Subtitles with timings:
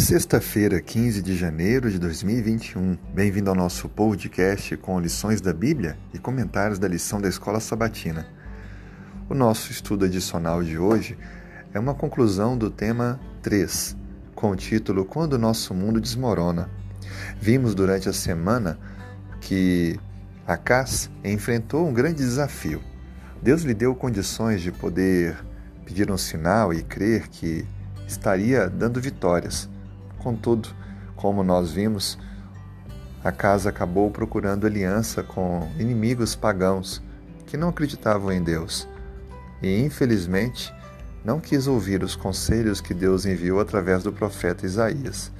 [0.00, 2.96] Sexta-feira, 15 de janeiro de 2021.
[3.12, 8.26] Bem-vindo ao nosso podcast com lições da Bíblia e comentários da lição da Escola Sabatina.
[9.28, 11.18] O nosso estudo adicional de hoje
[11.74, 13.94] é uma conclusão do tema 3,
[14.34, 16.70] com o título Quando o Nosso Mundo Desmorona.
[17.38, 18.78] Vimos durante a semana
[19.38, 20.00] que
[20.46, 22.82] Acas enfrentou um grande desafio.
[23.42, 25.36] Deus lhe deu condições de poder
[25.84, 27.66] pedir um sinal e crer que
[28.08, 29.68] estaria dando vitórias
[30.22, 30.68] Contudo,
[31.16, 32.18] como nós vimos,
[33.22, 37.02] a casa acabou procurando aliança com inimigos pagãos
[37.46, 38.88] que não acreditavam em Deus
[39.62, 40.72] e, infelizmente,
[41.24, 45.30] não quis ouvir os conselhos que Deus enviou através do profeta Isaías.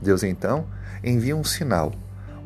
[0.00, 0.66] Deus então
[1.04, 1.92] envia um sinal,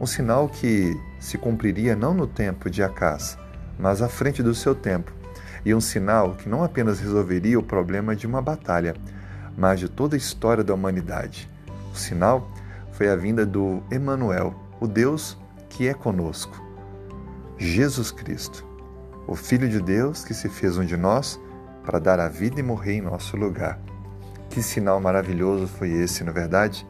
[0.00, 3.38] um sinal que se cumpriria não no tempo de Acás,
[3.78, 5.12] mas à frente do seu tempo,
[5.64, 8.94] e um sinal que não apenas resolveria o problema de uma batalha,
[9.56, 11.48] mas de toda a história da humanidade.
[11.92, 12.48] O sinal
[12.92, 15.38] foi a vinda do Emanuel, o Deus
[15.69, 16.60] que é conosco.
[17.58, 18.64] Jesus Cristo,
[19.27, 21.41] o Filho de Deus que se fez um de nós
[21.84, 23.78] para dar a vida e morrer em nosso lugar.
[24.48, 26.86] Que sinal maravilhoso foi esse, não é verdade?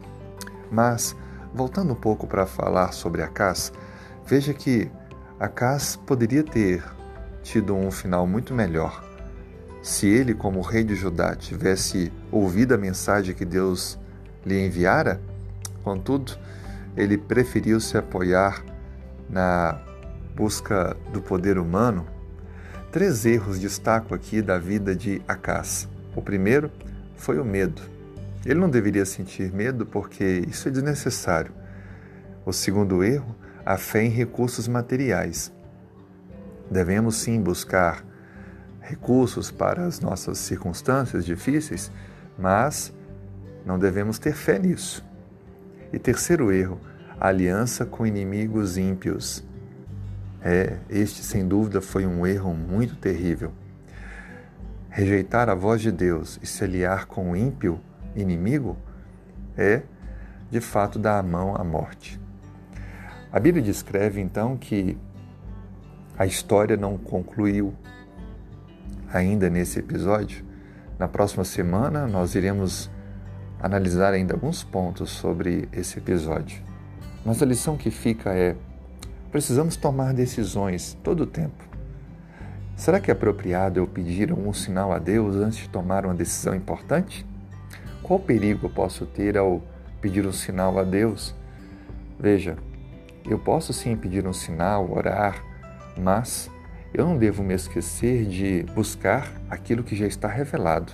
[0.71, 1.15] Mas,
[1.53, 3.73] voltando um pouco para falar sobre Acás,
[4.27, 4.91] veja que
[5.39, 6.83] Acás poderia ter
[7.43, 9.05] tido um final muito melhor.
[9.83, 13.99] Se ele, como rei de Judá, tivesse ouvido a mensagem que Deus
[14.45, 15.21] lhe enviara,
[15.83, 16.33] contudo,
[16.97, 18.65] ele preferiu se apoiar
[19.29, 19.81] na
[20.35, 22.07] busca do poder humano.
[22.91, 25.89] Três erros destaco aqui da vida de Acás.
[26.17, 26.71] O primeiro
[27.17, 27.83] foi o medo.
[28.45, 31.53] Ele não deveria sentir medo porque isso é desnecessário.
[32.45, 35.53] O segundo erro, a fé em recursos materiais.
[36.71, 38.05] Devemos sim buscar
[38.81, 41.93] recursos para as nossas circunstâncias difíceis,
[42.39, 42.93] mas
[43.65, 45.05] não devemos ter fé nisso.
[45.93, 46.81] E terceiro erro,
[47.19, 49.45] aliança com inimigos ímpios.
[50.43, 53.53] É, este sem dúvida foi um erro muito terrível.
[54.89, 57.81] Rejeitar a voz de Deus e se aliar com o ímpio
[58.17, 58.77] inimigo
[59.57, 59.83] é,
[60.51, 62.21] de fato, dar a mão à morte.
[63.33, 64.99] A Bíblia descreve então que
[66.19, 67.75] a história não concluiu
[69.13, 70.45] ainda nesse episódio.
[70.99, 72.91] Na próxima semana nós iremos
[73.61, 76.63] analisar ainda alguns pontos sobre esse episódio.
[77.25, 78.57] Mas a lição que fica é:
[79.31, 81.69] precisamos tomar decisões todo o tempo.
[82.77, 86.55] Será que é apropriado eu pedir um sinal a Deus antes de tomar uma decisão
[86.55, 87.27] importante?
[88.03, 89.63] Qual perigo eu posso ter ao
[90.01, 91.35] pedir um sinal a Deus?
[92.19, 92.57] Veja,
[93.29, 95.45] eu posso sim pedir um sinal, orar,
[95.97, 96.51] mas
[96.93, 100.93] eu não devo me esquecer de buscar aquilo que já está revelado.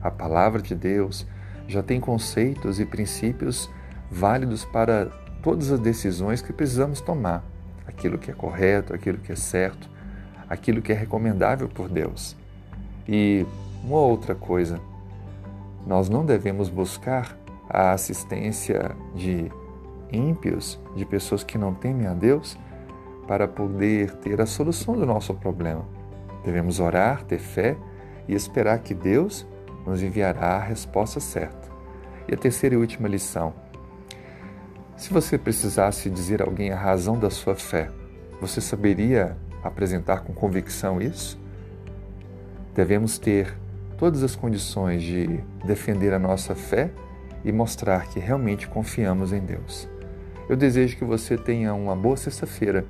[0.00, 1.26] A palavra de Deus,
[1.68, 3.70] já tem conceitos e princípios
[4.10, 5.06] válidos para
[5.42, 7.44] todas as decisões que precisamos tomar.
[7.86, 9.88] Aquilo que é correto, aquilo que é certo,
[10.48, 12.36] aquilo que é recomendável por Deus.
[13.08, 13.46] E
[13.84, 14.80] uma outra coisa,
[15.86, 17.36] nós não devemos buscar
[17.68, 19.50] a assistência de
[20.12, 22.58] ímpios, de pessoas que não temem a Deus,
[23.26, 25.84] para poder ter a solução do nosso problema.
[26.44, 27.76] Devemos orar, ter fé
[28.28, 29.46] e esperar que Deus
[29.86, 31.68] nos enviará a resposta certa.
[32.28, 33.54] E a terceira e última lição:
[34.96, 37.90] se você precisasse dizer a alguém a razão da sua fé,
[38.40, 41.38] você saberia apresentar com convicção isso?
[42.74, 43.56] Devemos ter
[43.96, 46.90] todas as condições de defender a nossa fé
[47.44, 49.88] e mostrar que realmente confiamos em Deus.
[50.48, 52.84] Eu desejo que você tenha uma boa sexta-feira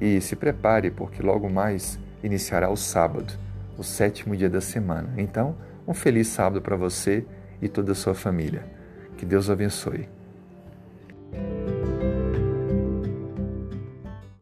[0.00, 3.32] e se prepare, porque logo mais iniciará o sábado,
[3.78, 5.14] o sétimo dia da semana.
[5.16, 5.56] Então,
[5.86, 7.24] um feliz sábado para você
[7.60, 8.66] e toda a sua família.
[9.16, 10.15] Que Deus abençoe.